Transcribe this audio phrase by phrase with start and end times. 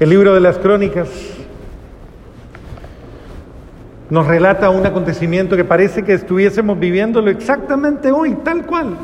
[0.00, 1.08] El libro de las crónicas
[4.10, 8.96] nos relata un acontecimiento que parece que estuviésemos viviéndolo exactamente hoy, tal cual.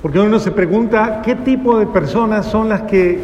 [0.00, 3.18] Porque uno se pregunta qué tipo de personas son las que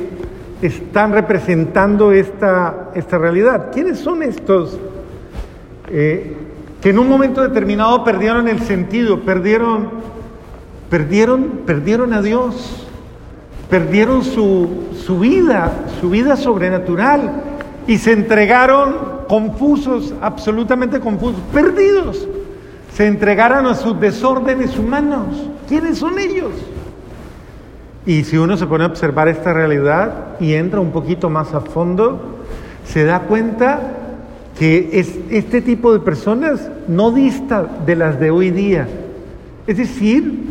[0.63, 3.69] están representando esta, esta realidad.
[3.73, 4.77] ¿Quiénes son estos
[5.91, 6.37] eh,
[6.83, 9.91] que en un momento determinado perdieron el sentido, perdieron,
[10.89, 12.90] perdieron, perdieron a Dios,
[13.71, 14.69] perdieron su,
[15.07, 17.31] su vida, su vida sobrenatural
[17.87, 22.27] y se entregaron confusos, absolutamente confusos, perdidos.
[22.93, 25.27] Se entregaron a sus desórdenes humanos.
[25.69, 26.53] ¿Quiénes son ellos?
[28.05, 31.61] Y si uno se pone a observar esta realidad y entra un poquito más a
[31.61, 32.41] fondo,
[32.85, 33.81] se da cuenta
[34.59, 38.89] que es, este tipo de personas no dista de las de hoy día.
[39.67, 40.49] Es decir,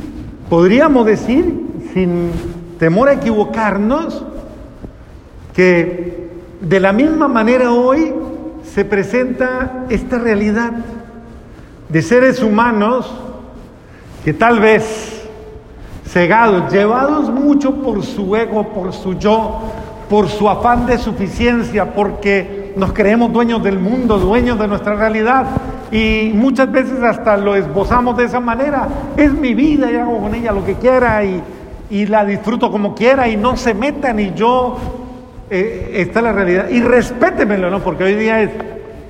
[0.50, 1.54] podríamos decir,
[1.94, 2.32] sin
[2.80, 4.24] temor a equivocarnos,
[5.54, 6.30] que
[6.62, 8.14] de la misma manera hoy
[8.64, 10.72] se presenta esta realidad
[11.90, 13.14] de seres humanos
[14.24, 15.28] que tal vez
[16.06, 19.60] cegados, llevados mucho por su ego, por su yo,
[20.10, 25.46] por su afán de suficiencia, porque nos creemos dueños del mundo, dueños de nuestra realidad
[25.92, 28.88] y muchas veces hasta lo esbozamos de esa manera.
[29.18, 31.42] Es mi vida y hago con ella lo que quiera y,
[31.90, 34.78] y la disfruto como quiera y no se metan y yo
[35.50, 36.70] eh, esta es la realidad.
[36.70, 37.80] Y respétemelo, ¿no?
[37.80, 38.52] Porque hoy día es,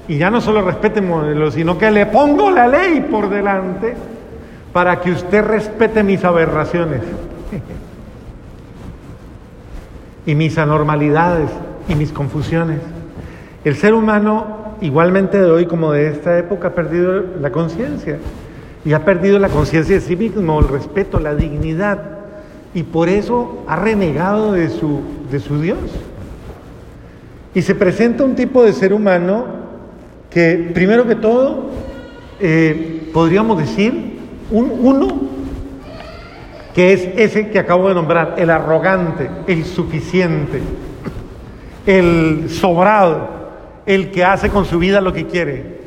[0.07, 3.95] y ya no solo respétemelo, sino que le pongo la ley por delante
[4.71, 7.01] para que usted respete mis aberraciones
[10.25, 11.49] y mis anormalidades
[11.89, 12.79] y mis confusiones.
[13.65, 18.17] El ser humano, igualmente de hoy como de esta época, ha perdido la conciencia
[18.85, 22.18] y ha perdido la conciencia de sí mismo, el respeto, la dignidad,
[22.73, 25.79] y por eso ha renegado de su, de su Dios.
[27.53, 29.45] Y se presenta un tipo de ser humano
[30.29, 31.71] que, primero que todo,
[32.39, 34.19] eh, podríamos decir,
[34.51, 35.07] un, uno
[36.73, 40.61] que es ese que acabo de nombrar, el arrogante, el suficiente,
[41.85, 43.27] el sobrado,
[43.85, 45.79] el que hace con su vida lo que quiere.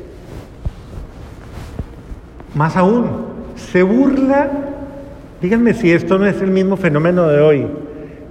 [2.53, 3.25] Más aún,
[3.55, 4.51] se burla,
[5.43, 7.67] díganme si esto no es el mismo fenómeno de hoy,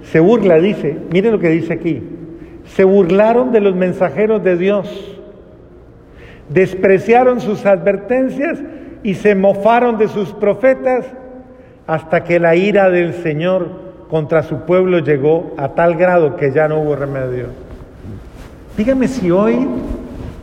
[0.01, 2.01] se burla, dice, mire lo que dice aquí,
[2.65, 4.89] se burlaron de los mensajeros de Dios,
[6.49, 8.57] despreciaron sus advertencias
[9.03, 11.05] y se mofaron de sus profetas
[11.85, 13.69] hasta que la ira del Señor
[14.09, 17.45] contra su pueblo llegó a tal grado que ya no hubo remedio.
[18.75, 19.67] Dígame si hoy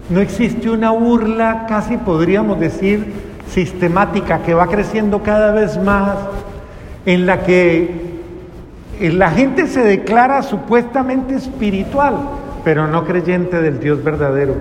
[0.09, 3.13] no existe una burla, casi podríamos decir,
[3.49, 6.17] sistemática, que va creciendo cada vez más,
[7.07, 8.11] en la que
[9.01, 12.17] la gente se declara supuestamente espiritual,
[12.65, 14.55] pero no creyente del Dios verdadero.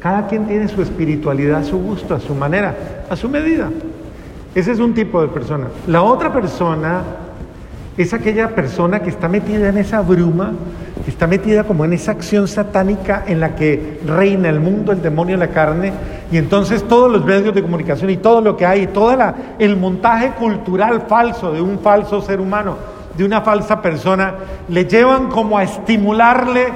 [0.00, 2.74] Cada quien tiene su espiritualidad a su gusto, a su manera,
[3.08, 3.70] a su medida.
[4.54, 5.66] Ese es un tipo de persona.
[5.86, 7.02] La otra persona
[7.96, 10.52] es aquella persona que está metida en esa bruma,
[11.06, 15.36] está metida como en esa acción satánica en la que reina el mundo, el demonio,
[15.36, 15.92] la carne,
[16.30, 19.16] y entonces todos los medios de comunicación y todo lo que hay, todo
[19.58, 22.76] el montaje cultural falso de un falso ser humano,
[23.16, 24.34] de una falsa persona,
[24.68, 26.68] le llevan como a estimularle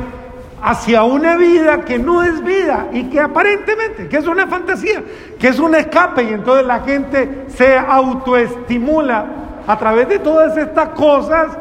[0.62, 5.02] hacia una vida que no es vida y que aparentemente, que es una fantasía,
[5.38, 9.26] que es un escape y entonces la gente se autoestimula
[9.66, 11.58] a través de todas estas cosas,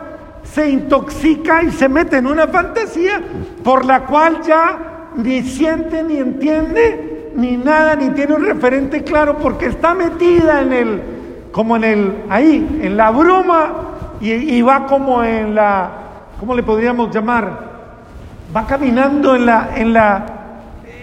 [0.54, 3.22] se intoxica y se mete en una fantasía
[3.64, 9.38] por la cual ya ni siente ni entiende ni nada, ni tiene un referente claro
[9.40, 11.02] porque está metida en el,
[11.52, 13.74] como en el, ahí, en la bruma
[14.22, 15.90] y, va como en la,
[16.40, 17.74] ¿cómo le podríamos llamar?
[18.56, 20.26] Va caminando en la, en la,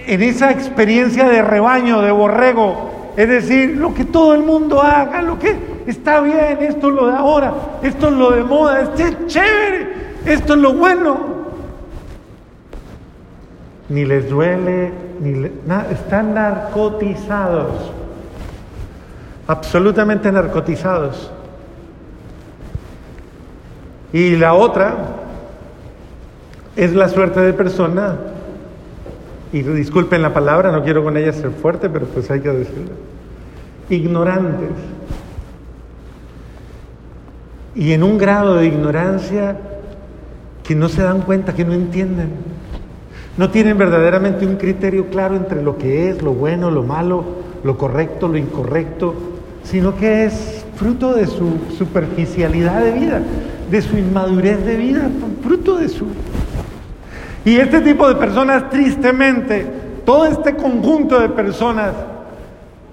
[0.07, 5.21] en esa experiencia de rebaño, de borrego, es decir, lo que todo el mundo haga,
[5.21, 7.53] lo que está bien, esto es lo de ahora,
[7.83, 9.89] esto es lo de moda, esto es chévere,
[10.25, 11.41] esto es lo bueno.
[13.89, 17.91] Ni les duele, ni nada, están narcotizados,
[19.47, 21.31] absolutamente narcotizados.
[24.13, 24.95] Y la otra
[26.77, 28.17] es la suerte de persona,
[29.53, 32.93] y disculpen la palabra, no quiero con ella ser fuerte, pero pues hay que decirlo,
[33.89, 34.71] ignorantes.
[37.81, 39.57] Y en un grado de ignorancia
[40.63, 42.29] que no se dan cuenta, que no entienden.
[43.37, 47.25] No tienen verdaderamente un criterio claro entre lo que es, lo bueno, lo malo,
[47.65, 49.15] lo correcto, lo incorrecto,
[49.65, 53.23] sino que es fruto de su superficialidad de vida
[53.71, 55.09] de su inmadurez de vida,
[55.43, 56.07] fruto de su...
[57.45, 59.67] Y este tipo de personas, tristemente,
[60.05, 61.93] todo este conjunto de personas,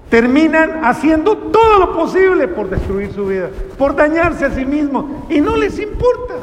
[0.09, 5.41] terminan haciendo todo lo posible por destruir su vida, por dañarse a sí mismos, y
[5.41, 6.35] no les importa.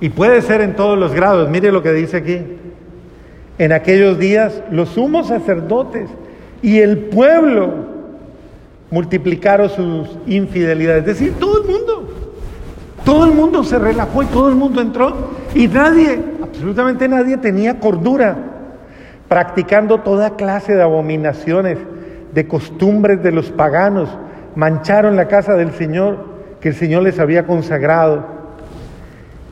[0.00, 2.40] Y puede ser en todos los grados, mire lo que dice aquí.
[3.56, 6.10] En aquellos días los sumos sacerdotes
[6.60, 7.72] y el pueblo
[8.90, 12.08] multiplicaron sus infidelidades, es decir, todo el mundo.
[13.04, 17.78] Todo el mundo se relajó y todo el mundo entró y nadie, absolutamente nadie tenía
[17.78, 18.53] cordura,
[19.28, 21.78] practicando toda clase de abominaciones,
[22.32, 24.08] de costumbres de los paganos,
[24.54, 28.34] mancharon la casa del Señor que el Señor les había consagrado.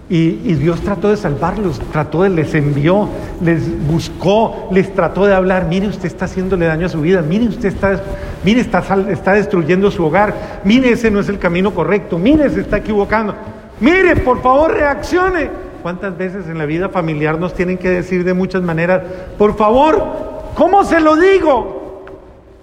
[0.09, 3.09] Y, Dios trató de salvarlos, trató de, les envió,
[3.43, 7.49] les buscó, les trató de hablar, mire usted está haciéndole daño a su vida, mire
[7.49, 7.99] usted está,
[8.45, 12.61] mire está, está destruyendo su hogar, mire ese no es el camino correcto, mire se
[12.61, 13.35] está equivocando,
[13.81, 15.72] mire por favor reaccione.
[15.83, 19.03] ¿Cuántas veces en la vida familiar nos tienen que decir de muchas maneras,
[19.37, 22.05] por favor, ¿cómo se lo digo?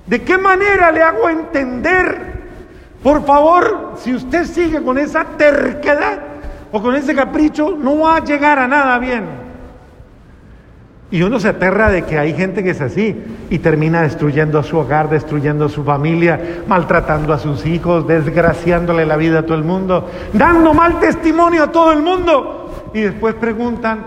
[0.07, 2.39] ¿De qué manera le hago entender?
[3.03, 6.19] Por favor, si usted sigue con esa terquedad,
[6.71, 9.49] o con ese capricho no va a llegar a nada bien.
[11.11, 13.15] Y uno se aterra de que hay gente que es así
[13.49, 19.39] y termina destruyendo su hogar, destruyendo su familia, maltratando a sus hijos, desgraciándole la vida
[19.39, 22.58] a todo el mundo, dando mal testimonio a todo el mundo.
[22.93, 24.03] Y después preguntan,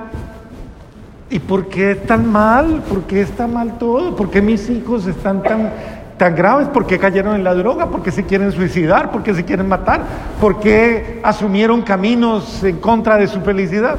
[1.31, 2.83] ¿y por qué tan mal?
[2.89, 4.17] ¿Por qué está mal todo?
[4.17, 5.71] ¿Por qué mis hijos están tan
[6.19, 6.69] tan graves?
[6.73, 7.87] porque cayeron en la droga?
[7.87, 9.11] porque se quieren suicidar?
[9.11, 10.03] porque se quieren matar?
[10.41, 13.99] ¿Por qué asumieron caminos en contra de su felicidad?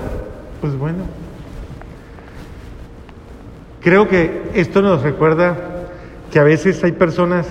[0.62, 1.00] Pues bueno,
[3.82, 5.56] creo que esto nos recuerda
[6.32, 7.48] que a veces hay personas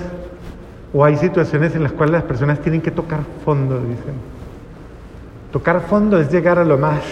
[0.92, 4.31] o hay situaciones en las cuales las personas tienen que tocar fondo, dicen.
[5.52, 7.02] Tocar fondo es llegar a lo más,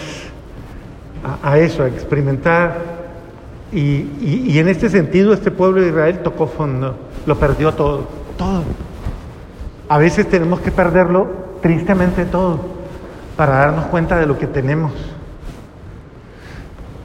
[1.43, 3.01] a, eso, a experimentar.
[3.71, 8.07] Y, y en este sentido este pueblo de Israel tocó fondo lo perdió todo,
[8.37, 8.63] todo.
[9.89, 11.27] A veces tenemos que perderlo
[11.61, 12.59] tristemente todo
[13.35, 14.91] para darnos cuenta de lo que tenemos.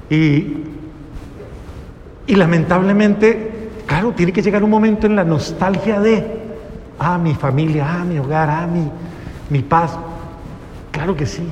[0.09, 0.65] Y,
[2.27, 6.25] y lamentablemente, claro, tiene que llegar un momento en la nostalgia de,
[6.99, 8.89] ah, mi familia, ah, mi hogar, ah, mi,
[9.51, 9.99] mi paz.
[10.97, 11.47] Claro que sí.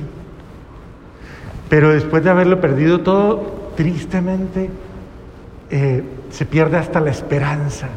[1.69, 4.69] Pero después de haberlo perdido todo, tristemente,
[5.69, 7.87] eh, se pierde hasta la esperanza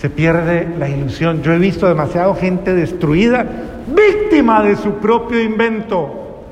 [0.00, 1.42] se pierde la ilusión.
[1.42, 3.44] Yo he visto demasiada gente destruida,
[3.88, 6.44] víctima de su propio invento.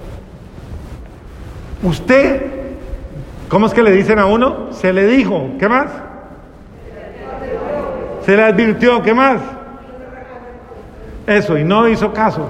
[1.85, 2.43] Usted,
[3.49, 4.73] ¿cómo es que le dicen a uno?
[4.73, 5.93] Se le dijo, ¿qué más?
[8.25, 9.41] Se le advirtió, ¿qué más?
[11.29, 12.49] Eso, y no hizo caso.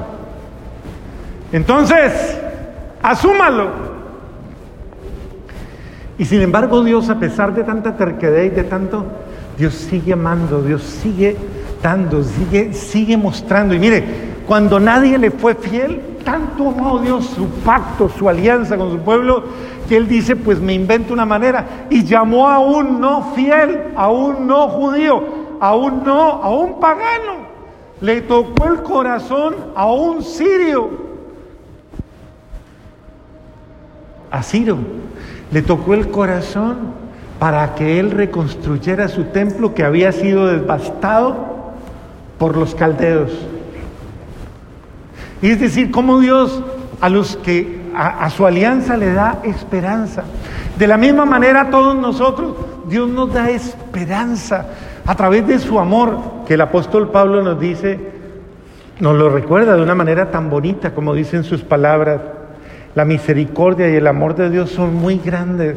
[1.52, 2.38] Entonces,
[3.02, 3.86] asúmalo.
[6.18, 9.04] Y sin embargo Dios, a pesar de tanta terquedad y de tanto
[9.58, 11.36] Dios sigue amando, Dios sigue
[11.82, 13.74] dando, sigue, sigue mostrando.
[13.74, 14.04] Y mire,
[14.46, 19.44] cuando nadie le fue fiel, tanto amó Dios su pacto, su alianza con su pueblo,
[19.88, 21.86] que Él dice, pues me invento una manera.
[21.90, 25.22] Y llamó a un no fiel, a un no judío,
[25.60, 27.46] a un no, a un pagano.
[28.00, 31.05] Le tocó el corazón a un sirio,
[34.36, 34.78] a Ciro.
[35.50, 36.76] Le tocó el corazón
[37.38, 41.36] para que él reconstruyera su templo que había sido devastado
[42.38, 43.32] por los caldeos.
[45.42, 46.62] Y es decir, cómo Dios
[47.00, 50.24] a los que a, su alianza le da esperanza.
[50.78, 52.54] De la misma manera a todos nosotros,
[52.88, 54.66] Dios nos da esperanza
[55.06, 57.98] a través de su amor, que el apóstol Pablo nos dice,
[59.00, 62.20] nos lo recuerda de una manera tan bonita como dicen sus palabras.
[62.96, 65.76] La misericordia y el amor de Dios son muy grandes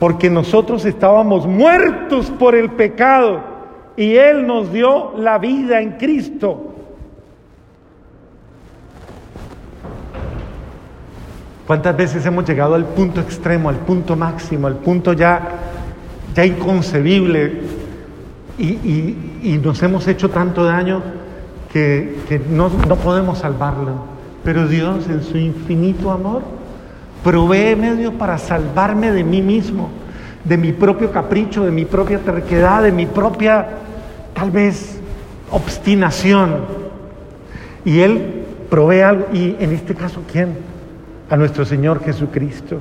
[0.00, 3.40] porque nosotros estábamos muertos por el pecado
[3.96, 6.74] y Él nos dio la vida en Cristo.
[11.68, 15.40] ¿Cuántas veces hemos llegado al punto extremo, al punto máximo, al punto ya,
[16.34, 17.60] ya inconcebible
[18.58, 21.00] y, nos hemos hecho tanto daño
[21.72, 24.11] que, que no, no podemos salvarlo?
[24.44, 26.42] Pero Dios en su infinito amor
[27.22, 29.90] Provee medios para salvarme de mí mismo,
[30.44, 33.68] de mi propio capricho, de mi propia terquedad, de mi propia,
[34.34, 34.98] tal vez,
[35.50, 36.56] obstinación.
[37.84, 40.56] Y Él provee algo, y en este caso, ¿quién?
[41.30, 42.80] A nuestro Señor Jesucristo,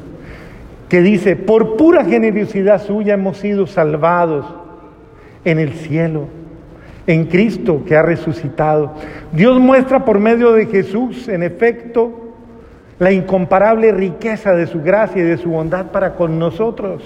[0.90, 4.46] que dice, por pura generosidad suya hemos sido salvados
[5.46, 6.28] en el cielo,
[7.08, 8.94] en Cristo que ha resucitado.
[9.32, 12.34] Dios muestra por medio de Jesús, en efecto,
[13.00, 17.02] la incomparable riqueza de su gracia y de su bondad para con nosotros.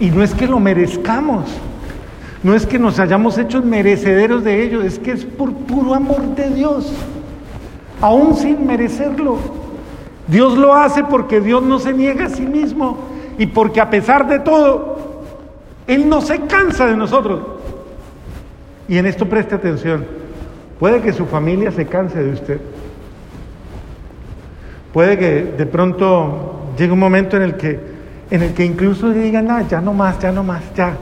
[0.00, 1.46] Y no es que lo merezcamos,
[2.42, 6.22] no es que nos hayamos hecho merecederos de ello, es que es por puro amor
[6.36, 6.92] de Dios,
[8.00, 9.38] aún sin merecerlo.
[10.28, 12.98] Dios lo hace porque Dios no se niega a sí mismo
[13.38, 15.22] y porque a pesar de todo,
[15.86, 17.57] Él no se cansa de nosotros.
[18.88, 20.06] Y en esto preste atención,
[20.80, 22.60] puede que su familia se canse de usted.
[24.92, 27.78] Puede que de pronto llegue un momento en el que,
[28.30, 30.96] en el que incluso digan, nada, ya no más, ya no más, ya.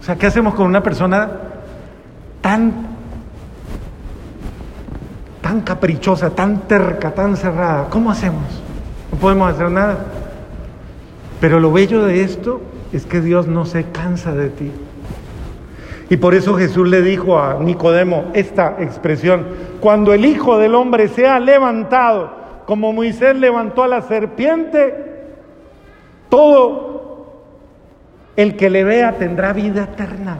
[0.00, 1.30] O sea, ¿qué hacemos con una persona
[2.40, 2.72] tan,
[5.40, 7.88] tan caprichosa, tan terca, tan cerrada?
[7.88, 8.42] ¿Cómo hacemos?
[9.12, 9.98] No podemos hacer nada.
[11.40, 12.60] Pero lo bello de esto
[12.92, 14.72] es que Dios no se cansa de ti.
[16.10, 19.46] Y por eso Jesús le dijo a Nicodemo esta expresión,
[19.80, 22.32] cuando el Hijo del Hombre sea levantado,
[22.66, 24.92] como Moisés levantó a la serpiente,
[26.28, 27.30] todo
[28.34, 30.38] el que le vea tendrá vida eterna.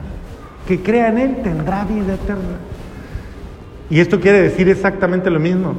[0.67, 2.57] Que crea en Él tendrá vida eterna.
[3.89, 5.75] Y esto quiere decir exactamente lo mismo.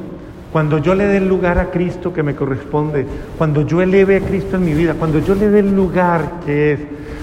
[0.53, 3.07] Cuando yo le dé el lugar a Cristo que me corresponde,
[3.39, 6.73] cuando yo eleve a Cristo en mi vida, cuando yo le dé el lugar que
[6.73, 6.79] es,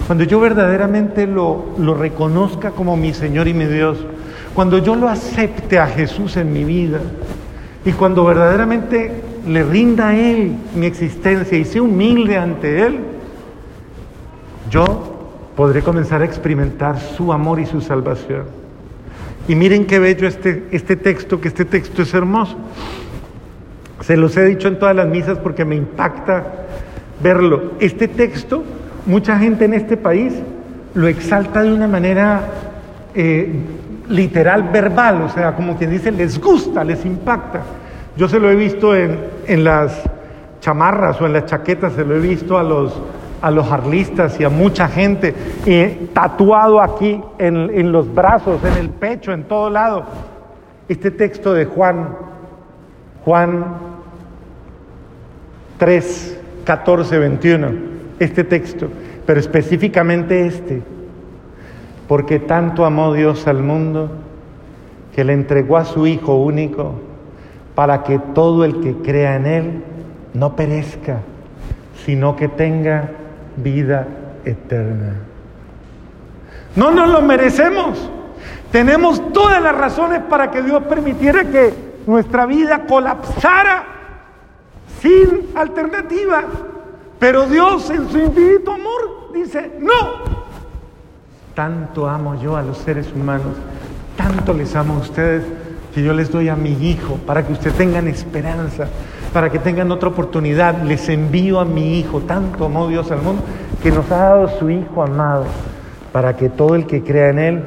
[0.09, 3.99] cuando yo verdaderamente lo, reconozca como mi Señor y mi Dios,
[4.53, 6.99] cuando yo lo acepte a Jesús en mi vida,
[7.85, 12.99] y cuando verdaderamente le rinda a Él mi existencia y sea humilde ante Él,
[14.73, 18.47] yo podré comenzar a experimentar su amor y su salvación.
[19.47, 22.57] Y miren qué bello este, este texto, que este texto es hermoso.
[24.01, 26.43] Se los he dicho en todas las misas porque me impacta
[27.23, 27.73] verlo.
[27.81, 28.63] Este texto,
[29.07, 30.35] mucha gente en este país
[30.95, 32.41] lo exalta de una manera
[33.15, 33.53] eh,
[34.09, 37.61] literal, verbal, o sea, como quien dice, les gusta, les impacta.
[38.17, 40.03] Yo se lo he visto en, en las
[40.61, 42.99] chamarras o en las chaquetas, se lo he visto a los,
[43.41, 45.35] a los arlistas y a mucha gente
[46.13, 50.05] tatuado aquí en, en los brazos, en el pecho, en todo lado.
[50.89, 52.17] Este texto de Juan,
[53.25, 53.90] Juan
[55.81, 57.69] 3, 14, 21,
[58.21, 58.89] este texto,
[59.27, 60.83] pero específicamente este
[62.11, 64.11] porque tanto amó Dios al mundo
[65.15, 66.95] que le entregó a su Hijo único
[67.77, 69.85] para que todo el que crea en Él
[70.35, 71.19] no perezca,
[72.05, 73.11] sino que tenga
[73.57, 74.09] vida
[74.45, 75.19] eterna.
[76.75, 78.11] No nos lo merecemos.
[78.73, 81.73] Tenemos todas las razones para que Dios permitiera que
[82.09, 84.00] nuestra vida colapsara
[85.01, 86.45] sin alternativa.
[87.19, 90.41] Pero Dios en su infinito amor dice, no,
[91.55, 93.55] tanto amo yo a los seres humanos,
[94.17, 95.45] tanto les amo a ustedes,
[95.95, 98.87] que yo les doy a mi hijo para que ustedes tengan esperanza,
[99.33, 100.83] para que tengan otra oportunidad.
[100.83, 103.43] Les envío a mi hijo, tanto amó Dios al mundo,
[103.83, 105.45] que nos ha dado su hijo amado,
[106.13, 107.65] para que todo el que crea en él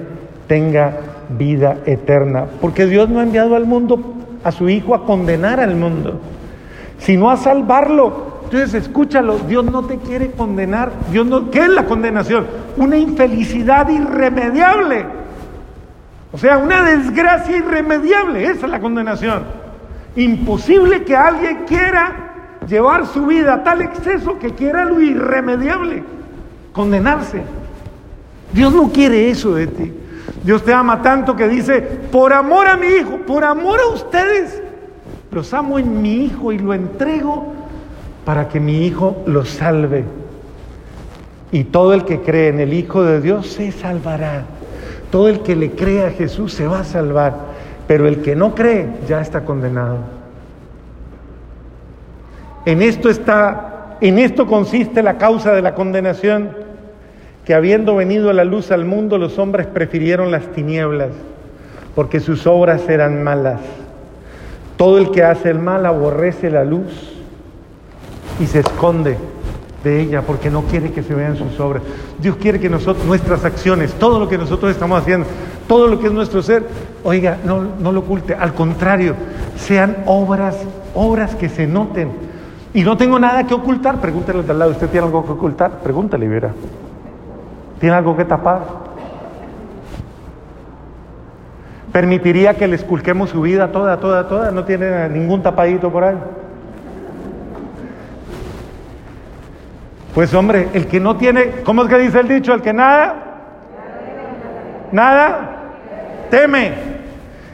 [0.48, 0.98] tenga
[1.30, 2.46] vida eterna.
[2.62, 4.00] Porque Dios no ha enviado al mundo
[4.44, 6.20] a su hijo a condenar al mundo,
[7.04, 8.34] sino a salvarlo.
[8.46, 10.92] Entonces, escúchalo, Dios no te quiere condenar.
[11.12, 12.48] Dios no, ¿Qué es la condenación?
[12.78, 15.06] Una infelicidad irremediable.
[16.32, 18.46] O sea, una desgracia irremediable.
[18.46, 19.44] Esa es la condenación.
[20.16, 26.04] Imposible que alguien quiera llevar su vida a tal exceso que quiera lo irremediable,
[26.72, 27.42] condenarse.
[28.54, 29.94] Dios no quiere eso de ti.
[30.44, 34.63] Dios te ama tanto que dice, por amor a mi hijo, por amor a ustedes,
[35.34, 37.54] los amo en mi hijo y lo entrego
[38.26, 40.04] para que mi Hijo lo salve.
[41.52, 44.44] Y todo el que cree en el Hijo de Dios se salvará.
[45.12, 47.36] Todo el que le cree a Jesús se va a salvar.
[47.88, 49.98] Pero el que no cree ya está condenado.
[52.66, 56.52] En esto está, en esto consiste la causa de la condenación,
[57.44, 61.10] que habiendo venido la luz al mundo, los hombres prefirieron las tinieblas,
[61.94, 63.60] porque sus obras eran malas.
[64.78, 66.92] Todo el que hace el mal aborrece la luz
[68.40, 69.18] y se esconde
[69.84, 71.84] de ella porque no quiere que se vean sus obras.
[72.20, 75.28] Dios quiere que nosotros, nuestras acciones, todo lo que nosotros estamos haciendo,
[75.68, 76.66] todo lo que es nuestro ser,
[77.04, 79.16] oiga, no, no lo oculte, al contrario,
[79.58, 80.58] sean obras,
[80.96, 82.12] obras que se noten.
[82.74, 85.80] Y no tengo nada que ocultar, pregúntale al lado, ¿usted tiene algo que ocultar?
[85.82, 86.52] Pregúntale, verá.
[87.80, 88.83] ¿Tiene algo que tapar?
[91.94, 94.50] ¿Permitiría que le esculquemos su vida toda, toda, toda?
[94.50, 96.18] ¿No tiene ningún tapadito por ahí?
[100.16, 102.52] Pues hombre, el que no tiene, ¿cómo es que dice el dicho?
[102.52, 103.16] El que nada,
[104.92, 105.50] nada,
[106.32, 106.74] teme.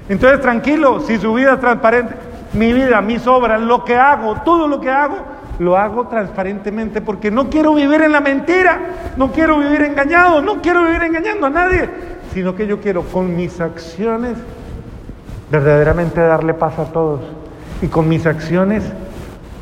[0.07, 2.15] Entonces tranquilo, si su vida es transparente,
[2.53, 5.17] mi vida, mis obras, lo que hago, todo lo que hago,
[5.59, 8.79] lo hago transparentemente porque no quiero vivir en la mentira,
[9.17, 11.89] no quiero vivir engañado, no quiero vivir engañando a nadie,
[12.33, 14.37] sino que yo quiero con mis acciones
[15.51, 17.21] verdaderamente darle paz a todos
[17.81, 18.83] y con mis acciones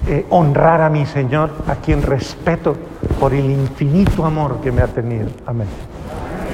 [0.08, 2.76] eh, honrar a mi Señor, a quien respeto
[3.20, 5.28] por el infinito amor que me ha tenido.
[5.46, 5.68] Amén.